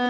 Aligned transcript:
Good 0.00 0.08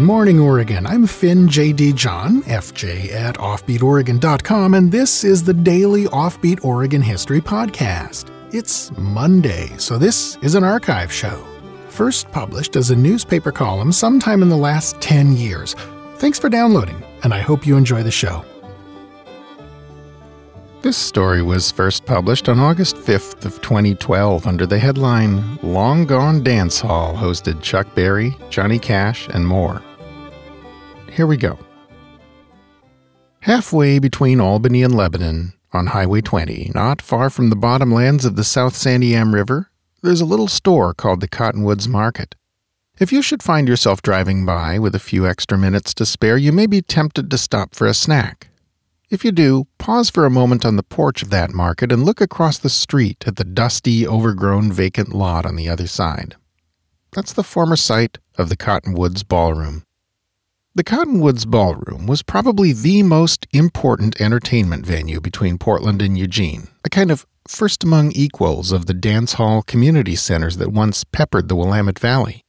morning, 0.00 0.40
Oregon. 0.40 0.86
I'm 0.86 1.06
Finn 1.06 1.46
J.D. 1.48 1.92
John, 1.92 2.42
FJ 2.42 3.12
at 3.12 3.36
OffbeatOregon.com, 3.36 4.74
and 4.74 4.90
this 4.90 5.22
is 5.22 5.44
the 5.44 5.54
daily 5.54 6.06
Offbeat 6.06 6.64
Oregon 6.64 7.00
History 7.00 7.40
Podcast. 7.40 8.30
It's 8.52 8.90
Monday, 8.98 9.72
so 9.78 9.98
this 9.98 10.36
is 10.42 10.56
an 10.56 10.64
archive 10.64 11.12
show. 11.12 11.53
First 11.94 12.32
published 12.32 12.74
as 12.74 12.90
a 12.90 12.96
newspaper 12.96 13.52
column 13.52 13.92
sometime 13.92 14.42
in 14.42 14.48
the 14.48 14.56
last 14.56 15.00
10 15.00 15.36
years. 15.36 15.74
Thanks 16.16 16.40
for 16.40 16.48
downloading, 16.48 17.00
and 17.22 17.32
I 17.32 17.38
hope 17.38 17.64
you 17.64 17.76
enjoy 17.76 18.02
the 18.02 18.10
show. 18.10 18.44
This 20.82 20.96
story 20.96 21.40
was 21.40 21.70
first 21.70 22.04
published 22.04 22.48
on 22.48 22.58
August 22.58 22.96
5th 22.96 23.44
of 23.44 23.62
2012 23.62 24.44
under 24.44 24.66
the 24.66 24.76
headline 24.76 25.56
Long 25.62 26.04
Gone 26.04 26.42
Dance 26.42 26.80
Hall 26.80 27.14
hosted 27.14 27.62
Chuck 27.62 27.86
Berry, 27.94 28.36
Johnny 28.50 28.80
Cash, 28.80 29.28
and 29.28 29.46
more. 29.46 29.80
Here 31.12 31.28
we 31.28 31.36
go. 31.36 31.56
Halfway 33.42 34.00
between 34.00 34.40
Albany 34.40 34.82
and 34.82 34.96
Lebanon, 34.96 35.52
on 35.72 35.86
Highway 35.86 36.22
20, 36.22 36.72
not 36.74 37.00
far 37.00 37.30
from 37.30 37.50
the 37.50 37.56
bottomlands 37.56 38.24
of 38.24 38.34
the 38.34 38.42
South 38.42 38.74
Santiam 38.74 39.32
River, 39.32 39.70
there's 40.04 40.20
a 40.20 40.26
little 40.26 40.48
store 40.48 40.92
called 40.92 41.20
the 41.20 41.28
Cottonwoods 41.28 41.88
Market. 41.88 42.34
If 42.98 43.10
you 43.10 43.22
should 43.22 43.42
find 43.42 43.66
yourself 43.66 44.02
driving 44.02 44.44
by 44.44 44.78
with 44.78 44.94
a 44.94 45.00
few 45.00 45.26
extra 45.26 45.56
minutes 45.56 45.94
to 45.94 46.04
spare, 46.04 46.36
you 46.36 46.52
may 46.52 46.66
be 46.66 46.82
tempted 46.82 47.30
to 47.30 47.38
stop 47.38 47.74
for 47.74 47.86
a 47.86 47.94
snack. 47.94 48.48
If 49.08 49.24
you 49.24 49.32
do, 49.32 49.66
pause 49.78 50.10
for 50.10 50.26
a 50.26 50.30
moment 50.30 50.66
on 50.66 50.76
the 50.76 50.82
porch 50.82 51.22
of 51.22 51.30
that 51.30 51.54
market 51.54 51.90
and 51.90 52.04
look 52.04 52.20
across 52.20 52.58
the 52.58 52.68
street 52.68 53.24
at 53.26 53.36
the 53.36 53.44
dusty, 53.44 54.06
overgrown, 54.06 54.70
vacant 54.72 55.14
lot 55.14 55.46
on 55.46 55.56
the 55.56 55.70
other 55.70 55.86
side. 55.86 56.36
That's 57.12 57.32
the 57.32 57.42
former 57.42 57.76
site 57.76 58.18
of 58.36 58.50
the 58.50 58.56
Cottonwoods 58.56 59.22
Ballroom. 59.22 59.84
The 60.74 60.84
Cottonwoods 60.84 61.46
Ballroom 61.46 62.06
was 62.06 62.22
probably 62.22 62.72
the 62.72 63.02
most 63.02 63.46
important 63.52 64.20
entertainment 64.20 64.84
venue 64.84 65.20
between 65.20 65.56
Portland 65.56 66.02
and 66.02 66.18
Eugene, 66.18 66.68
a 66.84 66.90
kind 66.90 67.10
of 67.10 67.24
first 67.48 67.84
among 67.84 68.12
equals 68.12 68.72
of 68.72 68.86
the 68.86 68.94
dance 68.94 69.34
hall 69.34 69.62
community 69.62 70.16
centers 70.16 70.56
that 70.56 70.72
once 70.72 71.04
peppered 71.04 71.48
the 71.48 71.56
Willamette 71.56 71.98
Valley. 71.98 72.44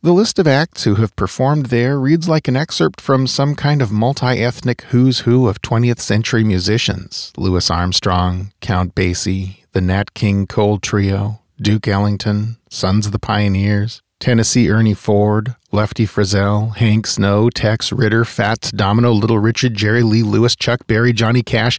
The 0.00 0.12
list 0.12 0.38
of 0.38 0.46
acts 0.46 0.84
who 0.84 0.94
have 0.94 1.16
performed 1.16 1.66
there 1.66 1.98
reads 1.98 2.28
like 2.28 2.46
an 2.46 2.56
excerpt 2.56 3.00
from 3.00 3.26
some 3.26 3.56
kind 3.56 3.82
of 3.82 3.90
multi 3.90 4.26
ethnic 4.26 4.82
who's 4.82 5.20
who 5.20 5.48
of 5.48 5.60
20th 5.62 5.98
century 5.98 6.44
musicians 6.44 7.32
Louis 7.36 7.68
Armstrong, 7.68 8.52
Count 8.60 8.94
Basie, 8.94 9.64
the 9.72 9.80
Nat 9.80 10.14
King 10.14 10.46
Cole 10.46 10.78
Trio, 10.78 11.40
Duke 11.60 11.88
Ellington, 11.88 12.58
Sons 12.70 13.06
of 13.06 13.12
the 13.12 13.18
Pioneers, 13.18 14.00
Tennessee 14.20 14.70
Ernie 14.70 14.94
Ford, 14.94 15.56
Lefty 15.72 16.06
Frizzell, 16.06 16.76
Hank 16.76 17.06
Snow, 17.06 17.50
Tex 17.50 17.90
Ritter, 17.90 18.24
Fats 18.24 18.70
Domino, 18.70 19.10
Little 19.12 19.38
Richard, 19.38 19.74
Jerry 19.74 20.02
Lee 20.02 20.22
Lewis, 20.22 20.54
Chuck 20.54 20.86
Berry, 20.86 21.12
Johnny 21.12 21.42
Cash. 21.42 21.78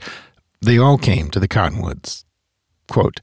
They 0.62 0.78
all 0.78 0.98
came 0.98 1.30
to 1.32 1.40
the 1.40 1.48
Cottonwoods. 1.48 2.26
Quote, 2.90 3.22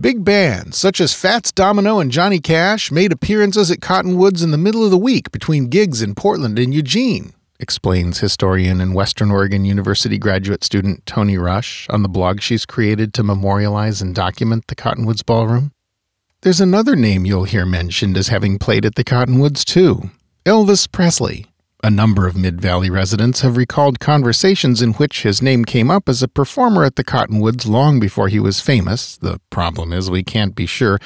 Big 0.00 0.24
bands 0.24 0.78
such 0.78 1.00
as 1.00 1.12
Fats 1.12 1.50
Domino 1.50 1.98
and 1.98 2.10
Johnny 2.10 2.38
Cash 2.38 2.92
made 2.92 3.10
appearances 3.10 3.70
at 3.70 3.80
Cottonwoods 3.80 4.42
in 4.44 4.52
the 4.52 4.58
middle 4.58 4.84
of 4.84 4.92
the 4.92 4.96
week 4.96 5.32
between 5.32 5.66
gigs 5.66 6.02
in 6.02 6.14
Portland 6.14 6.56
and 6.56 6.72
Eugene, 6.72 7.32
explains 7.58 8.20
historian 8.20 8.80
and 8.80 8.94
Western 8.94 9.32
Oregon 9.32 9.64
University 9.64 10.16
graduate 10.16 10.62
student 10.62 11.04
Tony 11.04 11.36
Rush 11.36 11.88
on 11.90 12.02
the 12.02 12.08
blog 12.08 12.40
she's 12.40 12.64
created 12.64 13.12
to 13.14 13.24
memorialize 13.24 14.00
and 14.00 14.14
document 14.14 14.68
the 14.68 14.76
Cottonwoods 14.76 15.24
Ballroom. 15.24 15.72
There's 16.42 16.60
another 16.60 16.94
name 16.94 17.26
you'll 17.26 17.42
hear 17.42 17.66
mentioned 17.66 18.16
as 18.16 18.28
having 18.28 18.60
played 18.60 18.86
at 18.86 18.94
the 18.94 19.02
Cottonwoods, 19.02 19.64
too 19.64 20.10
Elvis 20.46 20.90
Presley. 20.90 21.47
A 21.84 21.90
number 21.90 22.26
of 22.26 22.36
Mid 22.36 22.60
Valley 22.60 22.90
residents 22.90 23.42
have 23.42 23.56
recalled 23.56 24.00
conversations 24.00 24.82
in 24.82 24.94
which 24.94 25.22
his 25.22 25.40
name 25.40 25.64
came 25.64 25.92
up 25.92 26.08
as 26.08 26.24
a 26.24 26.28
performer 26.28 26.82
at 26.82 26.96
the 26.96 27.04
Cottonwoods 27.04 27.66
long 27.66 28.00
before 28.00 28.26
he 28.26 28.40
was 28.40 28.60
famous. 28.60 29.16
The 29.16 29.40
problem 29.50 29.92
is 29.92 30.10
we 30.10 30.24
can't 30.24 30.56
be 30.56 30.66
sure 30.66 30.98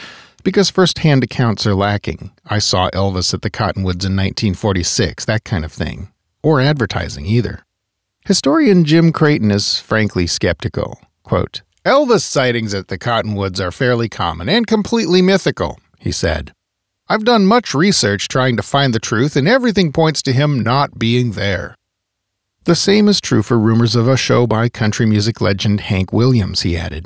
because 0.42 0.70
first 0.70 1.00
hand 1.00 1.22
accounts 1.22 1.66
are 1.66 1.74
lacking. 1.74 2.30
I 2.46 2.58
saw 2.58 2.88
Elvis 2.90 3.34
at 3.34 3.42
the 3.42 3.50
Cottonwoods 3.50 4.06
in 4.06 4.16
1946, 4.16 5.26
that 5.26 5.44
kind 5.44 5.66
of 5.66 5.72
thing. 5.72 6.10
Or 6.42 6.58
advertising 6.58 7.26
either. 7.26 7.66
Historian 8.24 8.86
Jim 8.86 9.12
Creighton 9.12 9.50
is 9.50 9.78
frankly 9.78 10.26
skeptical. 10.26 10.98
Quote, 11.22 11.60
Elvis 11.84 12.22
sightings 12.22 12.72
at 12.72 12.88
the 12.88 12.98
Cottonwoods 12.98 13.60
are 13.60 13.72
fairly 13.72 14.08
common 14.08 14.48
and 14.48 14.66
completely 14.66 15.20
mythical, 15.20 15.78
he 15.98 16.12
said. 16.12 16.54
I've 17.12 17.24
done 17.24 17.44
much 17.44 17.74
research 17.74 18.26
trying 18.26 18.56
to 18.56 18.62
find 18.62 18.94
the 18.94 18.98
truth, 18.98 19.36
and 19.36 19.46
everything 19.46 19.92
points 19.92 20.22
to 20.22 20.32
him 20.32 20.60
not 20.60 20.98
being 20.98 21.32
there. 21.32 21.76
The 22.64 22.74
same 22.74 23.06
is 23.06 23.20
true 23.20 23.42
for 23.42 23.58
rumors 23.58 23.94
of 23.94 24.08
a 24.08 24.16
show 24.16 24.46
by 24.46 24.70
country 24.70 25.04
music 25.04 25.38
legend 25.42 25.80
Hank 25.80 26.10
Williams, 26.10 26.62
he 26.62 26.74
added. 26.74 27.04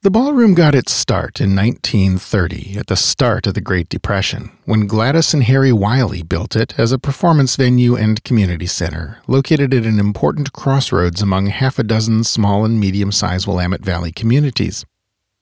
The 0.00 0.10
ballroom 0.10 0.54
got 0.54 0.74
its 0.74 0.92
start 0.92 1.42
in 1.42 1.54
1930, 1.54 2.78
at 2.78 2.86
the 2.86 2.96
start 2.96 3.46
of 3.46 3.52
the 3.52 3.60
Great 3.60 3.90
Depression, 3.90 4.50
when 4.64 4.86
Gladys 4.86 5.34
and 5.34 5.42
Harry 5.42 5.74
Wiley 5.74 6.22
built 6.22 6.56
it 6.56 6.78
as 6.78 6.90
a 6.90 6.98
performance 6.98 7.54
venue 7.54 7.94
and 7.94 8.24
community 8.24 8.66
center, 8.66 9.18
located 9.26 9.74
at 9.74 9.84
an 9.84 10.00
important 10.00 10.54
crossroads 10.54 11.20
among 11.20 11.48
half 11.48 11.78
a 11.78 11.82
dozen 11.82 12.24
small 12.24 12.64
and 12.64 12.80
medium 12.80 13.12
sized 13.12 13.46
Willamette 13.46 13.84
Valley 13.84 14.10
communities. 14.10 14.86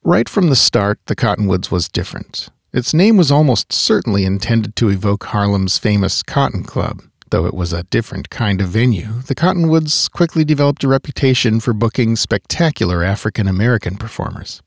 Right 0.02 0.28
from 0.28 0.48
the 0.48 0.56
start, 0.56 0.98
the 1.06 1.14
Cottonwoods 1.14 1.70
was 1.70 1.88
different. 1.88 2.48
Its 2.72 2.94
name 2.94 3.16
was 3.16 3.32
almost 3.32 3.72
certainly 3.72 4.24
intended 4.24 4.76
to 4.76 4.90
evoke 4.90 5.24
Harlem's 5.24 5.76
famous 5.76 6.22
Cotton 6.22 6.62
Club. 6.62 7.02
Though 7.30 7.44
it 7.44 7.54
was 7.54 7.72
a 7.72 7.82
different 7.84 8.30
kind 8.30 8.60
of 8.60 8.68
venue, 8.68 9.22
the 9.26 9.34
Cottonwoods 9.34 10.08
quickly 10.08 10.44
developed 10.44 10.84
a 10.84 10.88
reputation 10.88 11.58
for 11.58 11.72
booking 11.72 12.14
spectacular 12.14 13.02
African 13.02 13.48
American 13.48 13.96
performers. 13.96 14.62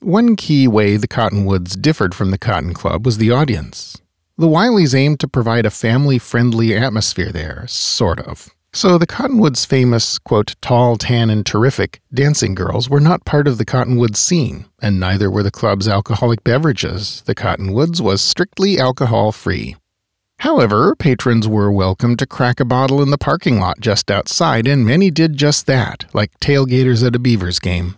One 0.00 0.36
key 0.36 0.68
way 0.68 0.98
the 0.98 1.08
Cottonwoods 1.08 1.74
differed 1.74 2.14
from 2.14 2.32
the 2.32 2.38
Cotton 2.38 2.74
Club 2.74 3.06
was 3.06 3.16
the 3.16 3.30
audience. 3.30 3.96
The 4.36 4.46
Wileys 4.46 4.94
aimed 4.94 5.18
to 5.20 5.28
provide 5.28 5.64
a 5.64 5.70
family 5.70 6.18
friendly 6.18 6.76
atmosphere 6.76 7.32
there, 7.32 7.64
sort 7.66 8.20
of. 8.20 8.54
So 8.72 8.98
the 8.98 9.06
Cottonwoods' 9.06 9.64
famous, 9.64 10.18
quote, 10.18 10.54
tall, 10.60 10.96
tan, 10.96 11.30
and 11.30 11.44
terrific 11.44 12.00
dancing 12.12 12.54
girls 12.54 12.90
were 12.90 13.00
not 13.00 13.24
part 13.24 13.48
of 13.48 13.56
the 13.56 13.64
Cottonwoods 13.64 14.18
scene, 14.18 14.66
and 14.80 15.00
neither 15.00 15.30
were 15.30 15.42
the 15.42 15.50
club's 15.50 15.88
alcoholic 15.88 16.44
beverages. 16.44 17.22
The 17.22 17.34
Cottonwoods 17.34 18.02
was 18.02 18.20
strictly 18.20 18.78
alcohol 18.78 19.32
free. 19.32 19.76
However, 20.40 20.94
patrons 20.94 21.48
were 21.48 21.72
welcome 21.72 22.14
to 22.16 22.26
crack 22.26 22.60
a 22.60 22.64
bottle 22.64 23.02
in 23.02 23.10
the 23.10 23.18
parking 23.18 23.58
lot 23.58 23.80
just 23.80 24.10
outside, 24.10 24.68
and 24.68 24.86
many 24.86 25.10
did 25.10 25.36
just 25.36 25.66
that, 25.66 26.04
like 26.12 26.38
tailgaters 26.38 27.04
at 27.04 27.16
a 27.16 27.18
Beavers 27.18 27.58
game. 27.58 27.96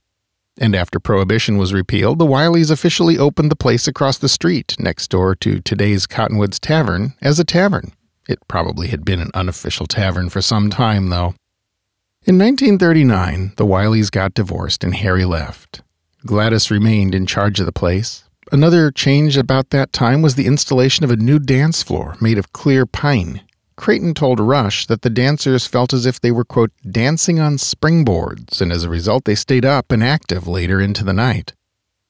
And 0.58 0.74
after 0.74 1.00
Prohibition 1.00 1.58
was 1.58 1.74
repealed, 1.74 2.18
the 2.18 2.26
Wileys 2.26 2.70
officially 2.70 3.18
opened 3.18 3.50
the 3.50 3.56
place 3.56 3.88
across 3.88 4.18
the 4.18 4.28
street, 4.28 4.76
next 4.78 5.08
door 5.08 5.34
to 5.36 5.60
today's 5.60 6.06
Cottonwoods 6.06 6.60
Tavern, 6.60 7.14
as 7.20 7.38
a 7.38 7.44
tavern. 7.44 7.92
It 8.30 8.46
probably 8.46 8.88
had 8.88 9.04
been 9.04 9.20
an 9.20 9.32
unofficial 9.34 9.86
tavern 9.86 10.28
for 10.28 10.40
some 10.40 10.70
time, 10.70 11.08
though. 11.08 11.34
In 12.22 12.38
1939, 12.38 13.54
the 13.56 13.66
Wileys 13.66 14.08
got 14.08 14.34
divorced 14.34 14.84
and 14.84 14.94
Harry 14.94 15.24
left. 15.24 15.82
Gladys 16.24 16.70
remained 16.70 17.12
in 17.12 17.26
charge 17.26 17.58
of 17.58 17.66
the 17.66 17.72
place. 17.72 18.22
Another 18.52 18.92
change 18.92 19.36
about 19.36 19.70
that 19.70 19.92
time 19.92 20.22
was 20.22 20.36
the 20.36 20.46
installation 20.46 21.02
of 21.02 21.10
a 21.10 21.16
new 21.16 21.40
dance 21.40 21.82
floor 21.82 22.16
made 22.20 22.38
of 22.38 22.52
clear 22.52 22.86
pine. 22.86 23.40
Creighton 23.74 24.14
told 24.14 24.38
Rush 24.38 24.86
that 24.86 25.02
the 25.02 25.10
dancers 25.10 25.66
felt 25.66 25.92
as 25.92 26.06
if 26.06 26.20
they 26.20 26.30
were, 26.30 26.44
quote, 26.44 26.70
dancing 26.88 27.40
on 27.40 27.56
springboards, 27.56 28.60
and 28.60 28.70
as 28.70 28.84
a 28.84 28.88
result 28.88 29.24
they 29.24 29.34
stayed 29.34 29.64
up 29.64 29.90
and 29.90 30.04
active 30.04 30.46
later 30.46 30.80
into 30.80 31.02
the 31.02 31.12
night. 31.12 31.54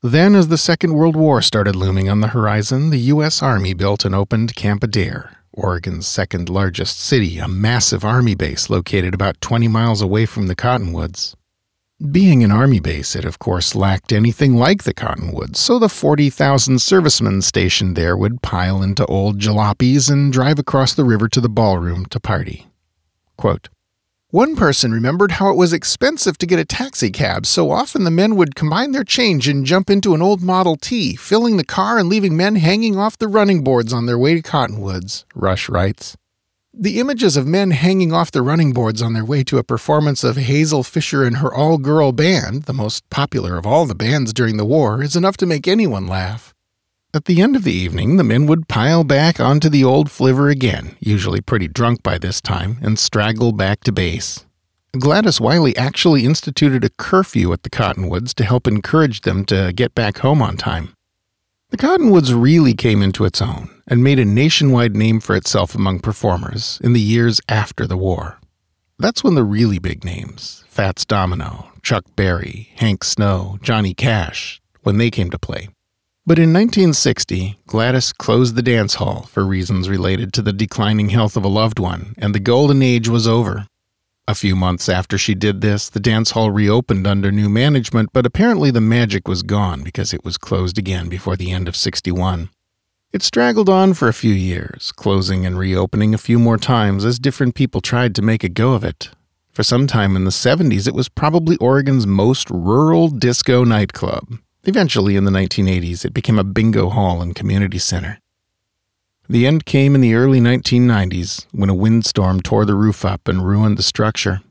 Then, 0.03 0.35
as 0.35 0.49
the 0.49 0.59
Second 0.59 0.93
World 0.93 1.17
War 1.17 1.41
started 1.41 1.77
looming 1.77 2.11
on 2.11 2.21
the 2.21 2.29
horizon, 2.29 2.91
the 2.91 3.09
U.S. 3.15 3.43
Army 3.43 3.73
built 3.73 4.05
and 4.05 4.15
opened 4.15 4.55
Camp 4.55 4.83
Adair, 4.83 5.40
Oregon's 5.53 6.07
second 6.07 6.49
largest 6.49 7.01
city, 7.01 7.39
a 7.39 7.49
massive 7.49 8.05
army 8.05 8.35
base 8.35 8.71
located 8.71 9.15
about 9.15 9.41
20 9.41 9.69
miles 9.69 10.01
away 10.01 10.27
from 10.27 10.47
the 10.47 10.55
Cottonwoods. 10.55 11.37
Being 12.11 12.43
an 12.43 12.53
army 12.53 12.81
base, 12.81 13.15
it 13.15 13.25
of 13.25 13.39
course 13.39 13.75
lacked 13.75 14.13
anything 14.13 14.57
like 14.57 14.85
the 14.85 14.95
Cottonwoods, 14.95 15.59
so 15.59 15.79
the 15.79 15.89
40,000 15.89 16.81
servicemen 16.81 17.43
stationed 17.43 17.95
there 17.95 18.17
would 18.17 18.43
pile 18.43 18.83
into 18.83 19.05
old 19.07 19.39
jalopies 19.39 20.11
and 20.11 20.33
drive 20.33 20.59
across 20.59 20.95
the 20.95 21.05
river 21.05 21.29
to 21.29 21.41
the 21.41 21.49
ballroom 21.49 22.07
to 22.07 22.21
party. 22.21 22.69
Quote, 23.37 23.69
One 24.33 24.55
person 24.55 24.93
remembered 24.93 25.33
how 25.33 25.51
it 25.51 25.57
was 25.57 25.73
expensive 25.73 26.39
to 26.39 26.47
get 26.47 26.61
a 26.61 26.65
taxi 26.65 27.11
cab, 27.11 27.47
so 27.47 27.73
often 27.73 28.05
the 28.05 28.13
men 28.13 28.37
would 28.37 28.55
combine 28.55 28.93
their 28.93 29.03
change 29.03 29.49
and 29.49 29.67
jump 29.67 29.91
into 29.91 30.15
an 30.15 30.23
old 30.23 30.41
Model 30.41 30.77
T, 30.77 31.17
filling 31.17 31.57
the 31.57 31.65
car 31.65 31.99
and 31.99 32.09
leaving 32.09 32.37
men 32.37 32.55
hanging 32.55 32.97
off 32.97 33.19
the 33.19 33.27
running 33.27 33.65
boards 33.65 33.93
on 33.93 34.07
their 34.07 34.17
way 34.17 34.35
to 34.35 34.41
Cottonwoods, 34.41 35.25
Rush 35.35 35.69
writes. 35.69 36.17
The 36.73 37.01
images 37.01 37.37
of 37.37 37.49
men 37.49 37.73
hanging 37.73 38.13
off 38.13 38.31
the 38.31 38.43
running 38.43 38.73
boards 38.73 39.03
on 39.03 39.15
their 39.15 39.25
way 39.25 39.43
to 39.43 39.59
a 39.59 39.65
performance 39.65 40.23
of 40.23 40.37
Hazel 40.37 40.85
Fisher 40.85 41.25
and 41.25 41.39
her 41.39 41.53
all 41.53 41.79
girl 41.79 42.13
band, 42.13 42.65
the 42.67 42.73
most 42.73 43.11
popular 43.11 43.59
of 43.59 43.67
all 43.67 43.85
the 43.85 43.97
bands 43.97 44.33
during 44.33 44.59
the 44.59 44.65
war, 44.65 45.03
is 45.03 45.17
enough 45.17 45.39
to 45.39 45.47
make 45.47 45.67
anyone 45.67 46.07
laugh. 46.07 46.55
At 47.13 47.25
the 47.25 47.43
end 47.43 47.57
of 47.57 47.65
the 47.65 47.73
evening, 47.73 48.19
the 48.19 48.25
men 48.25 48.47
would 48.47 48.69
pile 48.69 49.03
back 49.03 49.41
onto 49.41 49.69
the 49.69 49.83
old 49.83 50.13
flivver 50.13 50.49
again, 50.49 50.97
usually 51.01 51.41
pretty 51.41 51.67
drunk 51.67 52.05
by 52.05 52.19
this 52.19 52.41
time, 52.41 52.79
and 52.83 52.97
straggle 52.97 53.51
back 53.51 53.83
to 53.85 53.93
base. 53.93 54.47
Gladys 54.93 55.41
Wiley 55.41 55.77
actually 55.77 56.25
instituted 56.25 56.85
a 56.85 56.91
curfew 56.91 57.53
at 57.53 57.65
the 57.65 57.71
Cottonwoods 57.71 58.33
to 58.35 58.45
help 58.45 58.69
encourage 58.69 59.23
them 59.23 59.45
to 59.47 59.73
get 59.75 59.93
back 59.93 60.19
home 60.19 60.41
on 60.41 60.57
time. 60.57 60.95
The 61.71 61.77
Cottonwoods 61.77 62.33
really 62.33 62.75
came 62.75 63.03
into 63.03 63.25
its 63.25 63.43
own 63.43 63.71
and 63.89 64.05
made 64.05 64.21
a 64.21 64.25
nationwide 64.25 64.95
name 64.95 65.19
for 65.19 65.35
itself 65.35 65.75
among 65.75 66.01
performers 66.01 66.81
in 66.85 66.93
the 66.93 67.01
years 67.01 67.41
after 67.49 67.89
the 67.89 67.97
war. 67.97 68.39
That's 69.01 69.25
when 69.25 69.35
the 69.35 69.43
really 69.45 69.81
big 69.81 70.05
names, 70.05 70.63
Fats 70.69 71.05
Domino, 71.05 71.73
Chuck 71.83 72.05
Berry, 72.15 72.71
Hank 72.77 73.03
Snow, 73.03 73.59
Johnny 73.63 73.95
Cash, 73.95 74.61
when 74.83 74.99
they 74.99 75.11
came 75.11 75.31
to 75.31 75.39
play. 75.41 75.71
But 76.31 76.39
in 76.39 76.53
1960, 76.53 77.59
Gladys 77.67 78.13
closed 78.13 78.55
the 78.55 78.63
dance 78.63 78.95
hall 78.95 79.23
for 79.23 79.45
reasons 79.45 79.89
related 79.89 80.33
to 80.35 80.43
the 80.43 80.53
declining 80.53 81.09
health 81.09 81.37
of 81.37 81.45
a 81.45 81.49
loved 81.49 81.81
one, 81.81 82.15
and 82.19 82.33
the 82.33 82.39
golden 82.39 82.85
age 82.85 83.09
was 83.09 83.27
over. 83.27 83.67
A 84.29 84.37
few 84.37 84.55
months 84.55 84.89
after 84.89 85.19
she 85.19 85.35
did 85.35 85.61
this, 85.61 85.89
the 85.89 85.99
dance 85.99 86.31
hall 86.31 86.53
reopened 86.53 87.05
under 87.05 87.33
new 87.33 87.49
management, 87.49 88.11
but 88.13 88.27
apparently 88.27 88.71
the 88.71 88.81
magic 88.81 89.27
was 89.27 89.43
gone 89.43 89.83
because 89.83 90.15
it 90.15 90.25
was 90.25 90.39
closed 90.39 90.79
again 90.79 91.09
before 91.09 91.35
the 91.35 91.51
end 91.51 91.67
of 91.67 91.75
61. 91.75 92.49
It 93.13 93.25
straggled 93.25 93.69
on 93.69 93.93
for 93.95 94.07
a 94.07 94.15
few 94.15 94.33
years, 94.33 94.93
closing 94.93 95.45
and 95.45 95.59
reopening 95.59 96.15
a 96.15 96.27
few 96.27 96.39
more 96.39 96.59
times 96.59 97.05
as 97.05 97.19
different 97.19 97.57
people 97.57 97.81
tried 97.81 98.15
to 98.15 98.23
make 98.23 98.45
a 98.45 98.49
go 98.49 98.75
of 98.75 98.85
it. 98.85 99.11
For 99.51 99.65
some 99.65 99.89
time 99.89 100.15
in 100.15 100.23
the 100.23 100.31
70s, 100.31 100.87
it 100.87 100.95
was 100.95 101.09
probably 101.09 101.57
Oregon's 101.57 102.07
most 102.07 102.49
rural 102.51 103.09
disco 103.09 103.65
nightclub, 103.65 104.39
Eventually, 104.65 105.17
in 105.17 105.25
the 105.25 105.31
1980s, 105.31 106.05
it 106.05 106.13
became 106.13 106.39
a 106.39 106.45
bingo 106.45 106.91
hall 106.91 107.23
and 107.23 107.35
community 107.35 107.79
center. 107.79 108.19
The 109.29 109.47
end 109.47 109.65
came 109.65 109.95
in 109.95 110.01
the 110.01 110.15
early 110.15 110.41
1990s 110.41 111.47
when 111.53 111.71
a 111.71 111.75
windstorm 111.75 112.41
tore 112.41 112.67
the 112.67 112.75
roof 112.75 113.05
up 113.05 113.29
and 113.29 113.47
ruined 113.47 113.79
the 113.79 113.83
structure. 113.83 114.43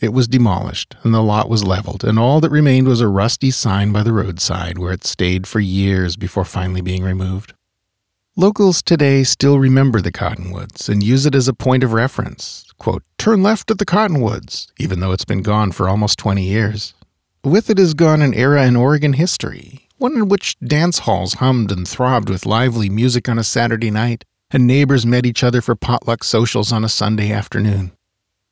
It 0.00 0.12
was 0.12 0.26
demolished, 0.26 0.96
and 1.02 1.14
the 1.14 1.22
lot 1.22 1.48
was 1.48 1.64
leveled, 1.64 2.02
and 2.02 2.18
all 2.18 2.40
that 2.40 2.50
remained 2.50 2.88
was 2.88 3.00
a 3.00 3.08
rusty 3.08 3.50
sign 3.50 3.92
by 3.92 4.02
the 4.02 4.12
roadside 4.12 4.78
where 4.78 4.92
it 4.92 5.04
stayed 5.04 5.46
for 5.46 5.60
years 5.60 6.16
before 6.16 6.44
finally 6.44 6.80
being 6.80 7.02
removed. 7.02 7.54
Locals 8.36 8.82
today 8.82 9.22
still 9.22 9.58
remember 9.58 10.00
the 10.00 10.12
Cottonwoods 10.12 10.90
and 10.90 11.02
use 11.02 11.24
it 11.24 11.34
as 11.34 11.48
a 11.48 11.54
point 11.54 11.82
of 11.82 11.94
reference. 11.94 12.66
Quote, 12.78 13.02
turn 13.16 13.42
left 13.42 13.70
at 13.70 13.78
the 13.78 13.86
Cottonwoods, 13.86 14.68
even 14.78 15.00
though 15.00 15.12
it's 15.12 15.24
been 15.24 15.40
gone 15.40 15.72
for 15.72 15.88
almost 15.88 16.18
20 16.18 16.42
years. 16.42 16.92
With 17.46 17.70
it 17.70 17.78
has 17.78 17.94
gone 17.94 18.22
an 18.22 18.34
era 18.34 18.66
in 18.66 18.74
Oregon 18.74 19.12
history, 19.12 19.86
one 19.98 20.16
in 20.16 20.28
which 20.28 20.58
dance 20.58 20.98
halls 20.98 21.34
hummed 21.34 21.70
and 21.70 21.86
throbbed 21.86 22.28
with 22.28 22.44
lively 22.44 22.90
music 22.90 23.28
on 23.28 23.38
a 23.38 23.44
Saturday 23.44 23.88
night, 23.88 24.24
and 24.50 24.66
neighbors 24.66 25.06
met 25.06 25.24
each 25.24 25.44
other 25.44 25.60
for 25.60 25.76
potluck 25.76 26.24
socials 26.24 26.72
on 26.72 26.84
a 26.84 26.88
Sunday 26.88 27.30
afternoon. 27.30 27.92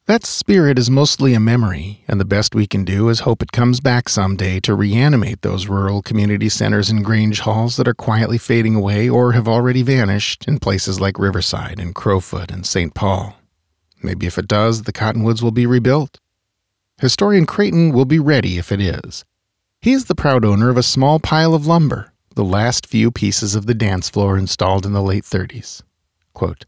That 0.07 0.25
spirit 0.25 0.79
is 0.79 0.91
mostly 0.91 1.35
a 1.35 1.41
memory, 1.41 2.05
and 2.07 2.21
the 2.21 2.25
best 2.25 2.55
we 2.55 2.69
can 2.69 2.85
do 2.85 3.09
is 3.09 3.27
hope 3.27 3.43
it 3.43 3.51
comes 3.51 3.81
back 3.81 4.09
someday 4.09 4.61
to 4.61 4.77
reanimate 4.77 5.43
those 5.43 5.67
rural 5.67 6.01
community 6.01 6.49
centers 6.49 6.89
and 6.89 7.05
grange 7.05 7.41
halls 7.41 7.77
that 7.79 7.89
are 7.89 7.95
quietly 7.95 8.39
fading 8.39 8.77
away 8.77 9.09
or 9.09 9.33
have 9.33 9.49
already 9.49 9.83
vanished 9.83 10.47
in 10.47 10.61
places 10.61 11.01
like 11.01 11.19
Riverside 11.19 11.81
and 11.81 11.97
Crowfoot 11.97 12.53
and 12.53 12.65
St. 12.65 12.95
Paul. 12.95 13.35
Maybe 14.05 14.29
if 14.29 14.39
it 14.39 14.47
does, 14.47 14.83
the 14.83 14.93
Cottonwoods 14.93 15.43
will 15.43 15.51
be 15.51 15.67
rebuilt. 15.67 16.21
Historian 17.01 17.45
Creighton 17.45 17.93
will 17.93 18.05
be 18.05 18.19
ready 18.19 18.57
if 18.57 18.71
it 18.71 18.81
is. 18.81 19.25
He 19.81 19.93
is 19.93 20.05
the 20.05 20.15
proud 20.15 20.45
owner 20.45 20.71
of 20.71 20.77
a 20.77 20.83
small 20.83 21.19
pile 21.19 21.53
of 21.53 21.67
lumber, 21.67 22.13
the 22.37 22.45
last 22.45 22.87
few 22.87 23.11
pieces 23.11 23.55
of 23.55 23.67
the 23.67 23.75
dance 23.75 24.09
floor 24.09 24.39
installed 24.39 24.87
in 24.87 24.93
the 24.93 25.03
late 25.03 25.25
30s. 25.25 25.83
Quote, 26.35 26.67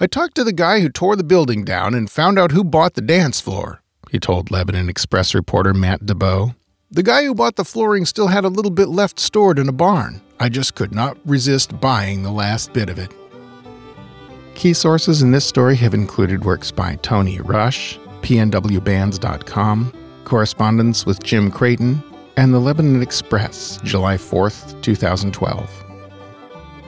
I 0.00 0.06
talked 0.06 0.34
to 0.34 0.44
the 0.44 0.52
guy 0.52 0.80
who 0.80 0.88
tore 0.88 1.14
the 1.14 1.24
building 1.24 1.64
down 1.64 1.94
and 1.94 2.10
found 2.10 2.38
out 2.38 2.50
who 2.50 2.64
bought 2.64 2.94
the 2.94 3.00
dance 3.00 3.40
floor, 3.40 3.82
he 4.10 4.18
told 4.18 4.50
Lebanon 4.50 4.88
Express 4.88 5.34
reporter 5.34 5.72
Matt 5.72 6.00
DeBow. 6.00 6.54
The 6.90 7.02
guy 7.02 7.24
who 7.24 7.34
bought 7.34 7.56
the 7.56 7.64
flooring 7.64 8.04
still 8.04 8.26
had 8.26 8.44
a 8.44 8.48
little 8.48 8.70
bit 8.70 8.88
left 8.88 9.18
stored 9.18 9.58
in 9.58 9.68
a 9.68 9.72
barn. 9.72 10.20
I 10.40 10.48
just 10.48 10.74
could 10.74 10.92
not 10.92 11.16
resist 11.24 11.80
buying 11.80 12.22
the 12.22 12.32
last 12.32 12.72
bit 12.72 12.90
of 12.90 12.98
it. 12.98 13.12
Key 14.54 14.74
sources 14.74 15.22
in 15.22 15.30
this 15.30 15.46
story 15.46 15.76
have 15.76 15.94
included 15.94 16.44
works 16.44 16.70
by 16.70 16.96
Tony 16.96 17.40
Rush, 17.40 17.98
pnwbands.com, 18.22 19.92
correspondence 20.24 21.04
with 21.04 21.22
Jim 21.22 21.50
Creighton, 21.50 22.02
and 22.36 22.54
the 22.54 22.58
Lebanon 22.58 23.02
Express, 23.02 23.78
July 23.82 24.16
4th, 24.16 24.80
2012. 24.82 25.84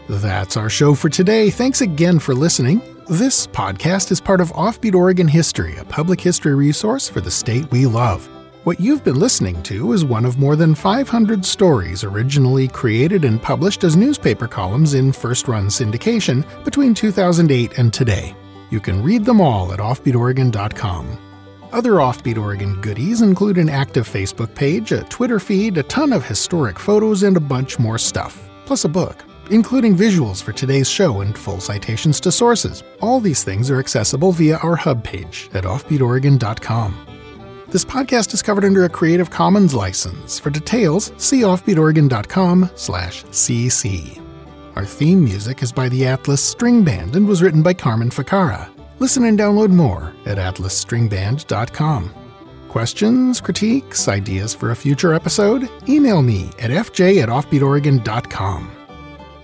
That's 0.08 0.56
our 0.56 0.68
show 0.68 0.94
for 0.94 1.08
today. 1.08 1.50
Thanks 1.50 1.80
again 1.80 2.18
for 2.18 2.34
listening. 2.34 2.82
This 3.08 3.46
podcast 3.46 4.10
is 4.10 4.20
part 4.20 4.40
of 4.40 4.52
Offbeat 4.52 4.94
Oregon 4.94 5.28
History, 5.28 5.76
a 5.76 5.84
public 5.84 6.20
history 6.20 6.54
resource 6.54 7.08
for 7.08 7.20
the 7.20 7.30
state 7.30 7.70
we 7.70 7.86
love. 7.86 8.28
What 8.64 8.80
you've 8.80 9.04
been 9.04 9.18
listening 9.18 9.62
to 9.64 9.92
is 9.92 10.06
one 10.06 10.24
of 10.24 10.38
more 10.38 10.56
than 10.56 10.74
500 10.74 11.44
stories 11.44 12.02
originally 12.02 12.66
created 12.66 13.24
and 13.24 13.42
published 13.42 13.84
as 13.84 13.94
newspaper 13.94 14.48
columns 14.48 14.94
in 14.94 15.12
first 15.12 15.48
run 15.48 15.66
syndication 15.66 16.44
between 16.64 16.94
2008 16.94 17.78
and 17.78 17.92
today. 17.92 18.34
You 18.70 18.80
can 18.80 19.02
read 19.02 19.24
them 19.26 19.40
all 19.40 19.72
at 19.72 19.80
offbeatoregon.com. 19.80 21.18
Other 21.74 21.92
Offbeat 21.94 22.38
Oregon 22.38 22.80
goodies 22.80 23.20
include 23.20 23.58
an 23.58 23.68
active 23.68 24.08
Facebook 24.08 24.54
page, 24.54 24.92
a 24.92 25.02
Twitter 25.02 25.40
feed, 25.40 25.76
a 25.76 25.82
ton 25.82 26.12
of 26.12 26.24
historic 26.24 26.78
photos, 26.78 27.24
and 27.24 27.36
a 27.36 27.40
bunch 27.40 27.80
more 27.80 27.98
stuff, 27.98 28.48
plus 28.64 28.84
a 28.84 28.88
book, 28.88 29.24
including 29.50 29.96
visuals 29.96 30.40
for 30.40 30.52
today's 30.52 30.88
show 30.88 31.20
and 31.20 31.36
full 31.36 31.58
citations 31.58 32.20
to 32.20 32.30
sources. 32.30 32.84
All 33.00 33.18
these 33.18 33.42
things 33.42 33.72
are 33.72 33.80
accessible 33.80 34.30
via 34.30 34.58
our 34.58 34.76
hub 34.76 35.02
page 35.02 35.50
at 35.52 35.64
offbeatoregon.com. 35.64 37.06
This 37.70 37.84
podcast 37.84 38.32
is 38.34 38.42
covered 38.42 38.64
under 38.64 38.84
a 38.84 38.88
Creative 38.88 39.28
Commons 39.28 39.74
license. 39.74 40.38
For 40.38 40.50
details, 40.50 41.10
see 41.16 41.40
offbeatoregon.com/cc. 41.40 44.20
Our 44.76 44.84
theme 44.84 45.24
music 45.24 45.60
is 45.60 45.72
by 45.72 45.88
the 45.88 46.06
Atlas 46.06 46.40
String 46.40 46.84
Band 46.84 47.16
and 47.16 47.26
was 47.26 47.42
written 47.42 47.64
by 47.64 47.74
Carmen 47.74 48.10
Ficara. 48.10 48.68
Listen 48.98 49.24
and 49.24 49.38
download 49.38 49.70
more 49.70 50.12
at 50.26 50.38
atlasstringband.com. 50.38 52.14
Questions, 52.68 53.40
critiques, 53.40 54.08
ideas 54.08 54.52
for 54.54 54.70
a 54.70 54.76
future 54.76 55.14
episode? 55.14 55.68
Email 55.88 56.22
me 56.22 56.50
at 56.58 56.70
fj 56.70 57.22
at 57.22 57.28
offbeatoregon.com. 57.28 58.70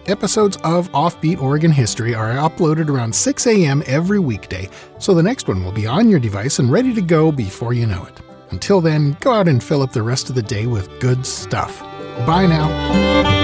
Episodes 0.06 0.56
of 0.64 0.90
Offbeat 0.90 1.40
Oregon 1.40 1.70
History 1.70 2.14
are 2.14 2.32
uploaded 2.32 2.88
around 2.88 3.14
6 3.14 3.46
a.m. 3.46 3.82
every 3.86 4.18
weekday, 4.18 4.68
so 4.98 5.14
the 5.14 5.22
next 5.22 5.46
one 5.46 5.62
will 5.62 5.72
be 5.72 5.86
on 5.86 6.08
your 6.08 6.18
device 6.18 6.58
and 6.58 6.72
ready 6.72 6.92
to 6.94 7.02
go 7.02 7.30
before 7.30 7.72
you 7.72 7.86
know 7.86 8.04
it. 8.04 8.20
Until 8.50 8.80
then, 8.80 9.16
go 9.20 9.32
out 9.32 9.46
and 9.46 9.62
fill 9.62 9.82
up 9.82 9.92
the 9.92 10.02
rest 10.02 10.28
of 10.28 10.34
the 10.34 10.42
day 10.42 10.66
with 10.66 10.98
good 11.00 11.24
stuff. 11.24 11.80
Bye 12.26 12.46
now. 12.46 13.39